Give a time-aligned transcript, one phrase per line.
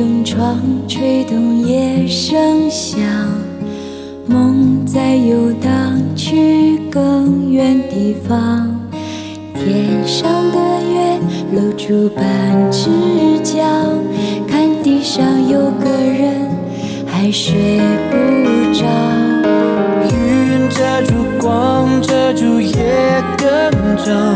[0.00, 0.58] 动窗，
[0.88, 3.02] 吹动夜声响，
[4.26, 8.74] 梦在游荡去更远地方。
[9.52, 10.58] 天上的
[10.90, 11.20] 月
[11.52, 12.24] 露出半
[12.72, 12.88] 只
[13.42, 13.62] 脚，
[14.48, 16.48] 看地上有个人
[17.06, 17.78] 还睡
[18.10, 18.16] 不
[18.72, 18.86] 着。
[20.02, 24.34] 云遮住光，遮住夜更长，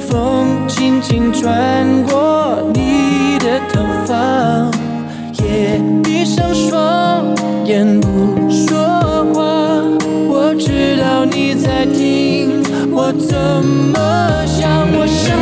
[0.00, 3.03] 风轻轻穿过你
[3.44, 4.70] 的头发，
[5.44, 7.22] 也闭上双
[7.66, 8.78] 眼不说
[9.34, 9.44] 话，
[10.26, 15.36] 我知道你在听我怎么想，我想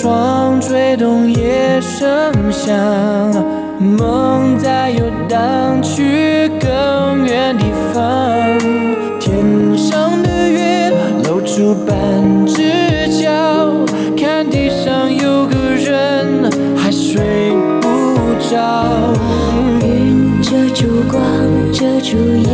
[0.00, 2.72] 窗，吹动夜声响，
[3.80, 8.00] 梦在游荡去更远地方。
[9.18, 10.92] 天上的月
[11.24, 12.62] 露出半只
[13.20, 13.30] 脚，
[14.16, 17.50] 看地上有个人还睡
[17.80, 17.88] 不
[18.48, 19.12] 着。
[19.82, 21.20] 云遮住光，
[21.72, 22.48] 遮住夜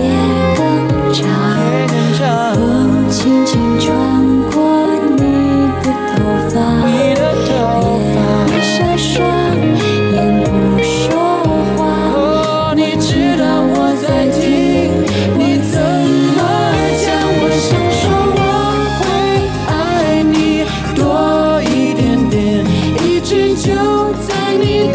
[23.65, 23.73] 就
[24.29, 24.94] 在你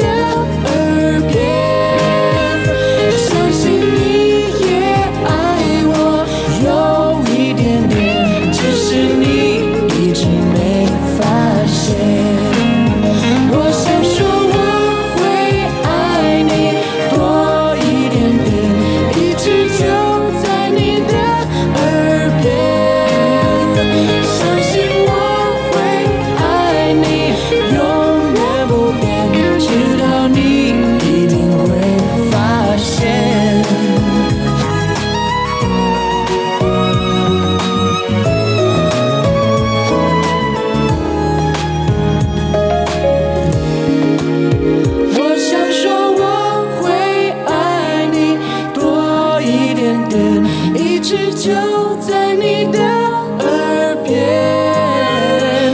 [51.49, 54.13] 留在你的耳边，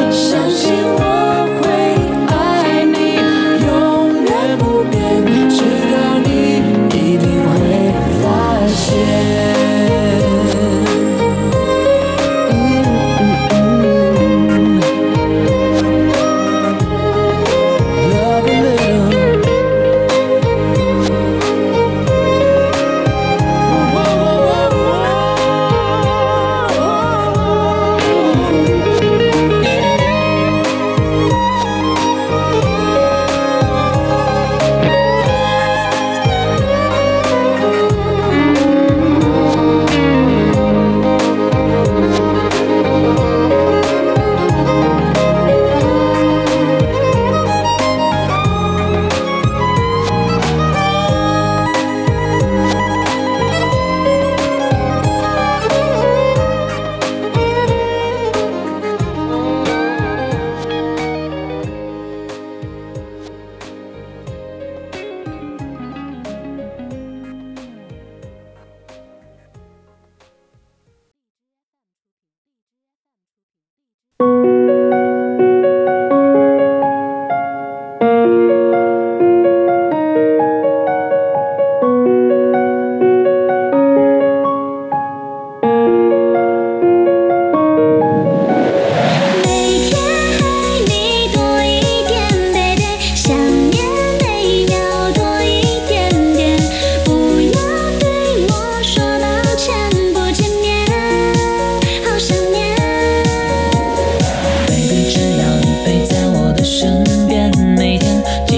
[0.10, 1.00] 相信我
[1.60, 1.64] 会
[2.32, 2.34] 爱
[2.86, 2.96] 你，
[3.68, 4.96] 永远不变，
[5.50, 5.58] 直
[5.92, 6.28] 到你
[6.88, 7.54] 一定会
[8.22, 8.24] 发
[8.74, 9.45] 现。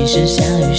[0.08, 0.74] 是夏雨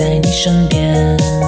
[0.00, 1.39] 在你身边。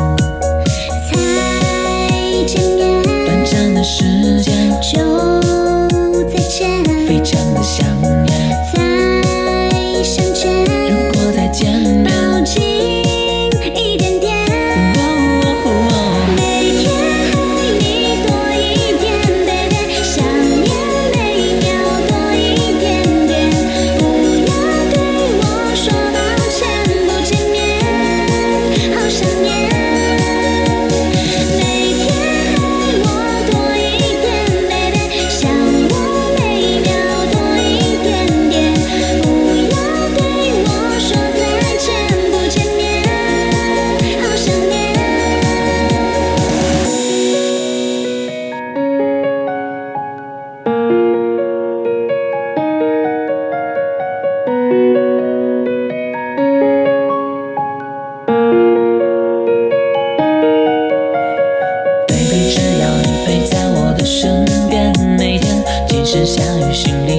[66.25, 67.12] 下雨心里